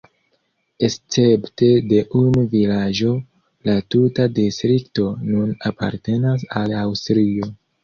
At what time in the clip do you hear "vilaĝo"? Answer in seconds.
2.55-3.13